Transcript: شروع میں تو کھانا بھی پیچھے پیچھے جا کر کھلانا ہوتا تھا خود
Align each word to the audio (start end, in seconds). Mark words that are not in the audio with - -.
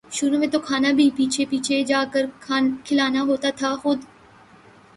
شروع 0.11 0.37
میں 0.39 0.47
تو 0.47 0.59
کھانا 0.59 0.91
بھی 0.97 1.09
پیچھے 1.17 1.45
پیچھے 1.49 1.83
جا 1.89 2.03
کر 2.13 2.25
کھلانا 2.85 3.21
ہوتا 3.21 3.49
تھا 3.57 3.75
خود 3.81 3.99